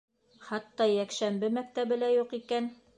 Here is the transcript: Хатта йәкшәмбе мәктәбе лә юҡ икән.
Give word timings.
Хатта 0.47 0.87
йәкшәмбе 0.95 1.53
мәктәбе 1.59 2.03
лә 2.05 2.13
юҡ 2.19 2.39
икән. 2.43 2.77